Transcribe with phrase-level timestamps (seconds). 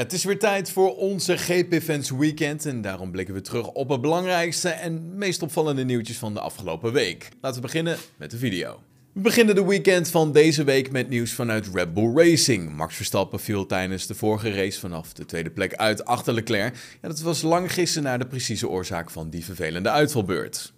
[0.00, 3.88] het is weer tijd voor onze GP Fans Weekend en daarom blikken we terug op
[3.88, 7.28] het belangrijkste en meest opvallende nieuwtjes van de afgelopen week.
[7.40, 8.80] Laten we beginnen met de video.
[9.12, 12.76] We beginnen de weekend van deze week met nieuws vanuit Red Bull Racing.
[12.76, 16.74] Max Verstappen viel tijdens de vorige race vanaf de tweede plek uit achter Leclerc.
[17.02, 20.72] Ja, dat was lang gissen naar de precieze oorzaak van die vervelende uitvalbeurt.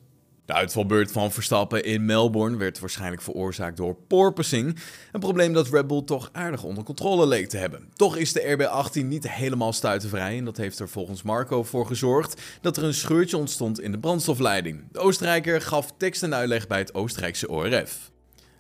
[0.45, 4.79] De uitvalbeurt van Verstappen in Melbourne werd waarschijnlijk veroorzaakt door porpoising.
[5.13, 7.89] Een probleem dat Red Bull toch aardig onder controle leek te hebben.
[7.95, 12.43] Toch is de RB18 niet helemaal stuitenvrij en dat heeft er volgens Marco voor gezorgd
[12.61, 14.85] dat er een scheurtje ontstond in de brandstofleiding.
[14.93, 18.11] De Oostenrijker gaf tekst en uitleg bij het Oostenrijkse ORF.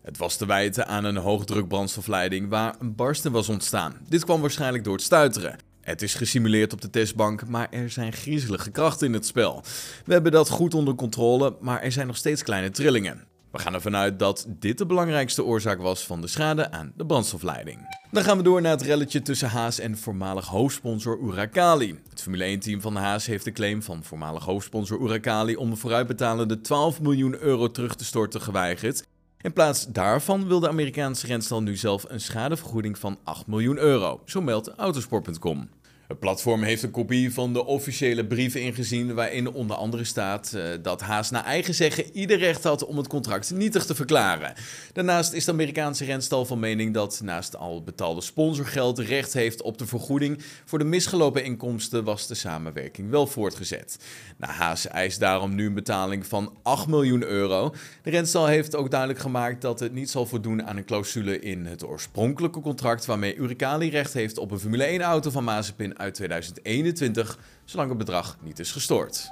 [0.02, 3.96] Het was te wijten aan een hoogdrukbrandstofleiding waar een barsten was ontstaan.
[4.08, 5.71] Dit kwam waarschijnlijk door het stuiteren.
[5.82, 9.62] Het is gesimuleerd op de testbank, maar er zijn griezelige krachten in het spel.
[10.04, 13.24] We hebben dat goed onder controle, maar er zijn nog steeds kleine trillingen.
[13.50, 17.06] We gaan ervan uit dat dit de belangrijkste oorzaak was van de schade aan de
[17.06, 17.78] brandstofleiding.
[18.10, 22.00] Dan gaan we door naar het relletje tussen Haas en voormalig hoofdsponsor Uralkali.
[22.10, 26.60] Het Formule 1-team van Haas heeft de claim van voormalig hoofdsponsor Uralkali om de vooruitbetalende
[26.60, 29.04] 12 miljoen euro terug te storten geweigerd.
[29.42, 34.20] In plaats daarvan wil de Amerikaanse renstal nu zelf een schadevergoeding van 8 miljoen euro,
[34.24, 35.68] zo meldt autosport.com.
[36.12, 40.64] Het platform heeft een kopie van de officiële brief ingezien waarin onder andere staat uh,
[40.82, 44.52] dat Haas naar eigen zeggen ieder recht had om het contract nietig te verklaren.
[44.92, 49.78] Daarnaast is de Amerikaanse renstal van mening dat naast al betaalde sponsorgeld recht heeft op
[49.78, 53.98] de vergoeding voor de misgelopen inkomsten was de samenwerking wel voortgezet.
[54.36, 57.74] Nou, Haas eist daarom nu een betaling van 8 miljoen euro.
[58.02, 61.66] De renstal heeft ook duidelijk gemaakt dat het niet zal voldoen aan een clausule in
[61.66, 66.14] het oorspronkelijke contract waarmee Uricali recht heeft op een Formule 1 auto van Mazepin uit
[66.14, 69.30] 2021, zolang het bedrag niet is gestoord.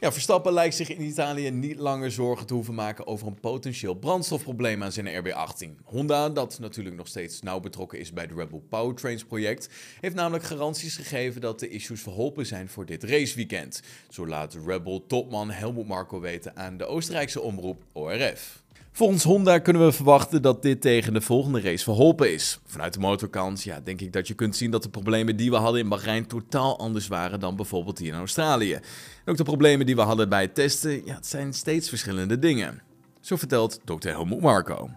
[0.00, 3.94] Ja, Verstappen lijkt zich in Italië niet langer zorgen te hoeven maken over een potentieel
[3.94, 5.84] brandstofprobleem aan zijn RB18.
[5.84, 9.68] Honda, dat natuurlijk nog steeds nauw betrokken is bij het Red Bull Powertrains project,
[10.00, 13.82] heeft namelijk garanties gegeven dat de issues verholpen zijn voor dit raceweekend.
[14.08, 18.62] Zo laat Red Bull topman Helmut Marko weten aan de Oostenrijkse omroep ORF.
[18.98, 22.58] Volgens Honda kunnen we verwachten dat dit tegen de volgende race verholpen is.
[22.66, 25.56] Vanuit de motorkant ja, denk ik dat je kunt zien dat de problemen die we
[25.56, 28.74] hadden in Bahrein totaal anders waren dan bijvoorbeeld hier in Australië.
[28.74, 28.82] En
[29.24, 32.82] ook de problemen die we hadden bij het testen, ja, het zijn steeds verschillende dingen.
[33.20, 34.08] Zo vertelt Dr.
[34.08, 34.90] Helmut Marco.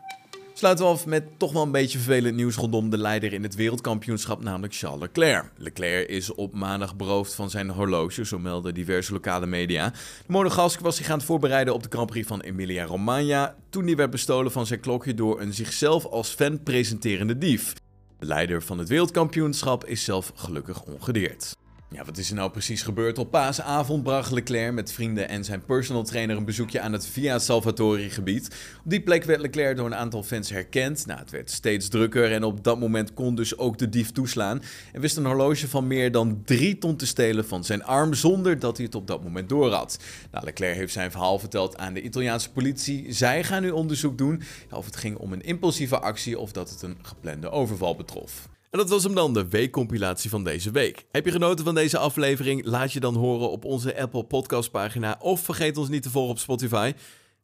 [0.61, 3.55] Sluiten we af met toch wel een beetje vervelend nieuws rondom de leider in het
[3.55, 5.51] wereldkampioenschap, namelijk Charles Leclerc.
[5.57, 9.89] Leclerc is op maandag beroofd van zijn horloge, zo melden diverse lokale media.
[9.89, 9.95] De
[10.27, 14.09] Monegask was zich aan het voorbereiden op de Grand Prix van Emilia-Romagna toen die werd
[14.09, 17.73] bestolen van zijn klokje door een zichzelf als fan presenterende dief.
[18.19, 21.55] De leider van het wereldkampioenschap is zelf gelukkig ongedeerd.
[21.93, 23.17] Ja, wat is er nou precies gebeurd?
[23.17, 27.39] Op paasavond bracht Leclerc met vrienden en zijn personal trainer een bezoekje aan het Via
[27.39, 28.45] Salvatori gebied.
[28.83, 31.05] Op die plek werd Leclerc door een aantal fans herkend.
[31.05, 34.61] Nou, het werd steeds drukker en op dat moment kon dus ook de dief toeslaan.
[34.93, 38.59] En wist een horloge van meer dan 3 ton te stelen van zijn arm zonder
[38.59, 39.99] dat hij het op dat moment door had.
[40.31, 43.13] Nou, Leclerc heeft zijn verhaal verteld aan de Italiaanse politie.
[43.13, 44.41] Zij gaan nu onderzoek doen
[44.71, 48.49] of het ging om een impulsieve actie of dat het een geplande overval betrof.
[48.71, 51.05] En dat was hem dan, de weekcompilatie van deze week.
[51.11, 52.65] Heb je genoten van deze aflevering?
[52.65, 56.31] Laat je dan horen op onze Apple Podcast pagina of vergeet ons niet te volgen
[56.31, 56.93] op Spotify.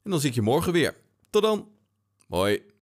[0.04, 0.96] En dan zie ik je morgen weer.
[1.30, 1.68] Tot dan.
[2.28, 2.77] Hoi.